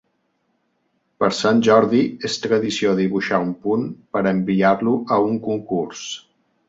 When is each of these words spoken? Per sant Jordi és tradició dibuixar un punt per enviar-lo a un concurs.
Per 1.23 1.27
sant 1.39 1.59
Jordi 1.67 2.01
és 2.29 2.37
tradició 2.45 2.95
dibuixar 3.01 3.43
un 3.47 3.51
punt 3.67 3.85
per 4.17 4.25
enviar-lo 4.35 4.95
a 5.17 5.21
un 5.27 5.39
concurs. 5.51 6.03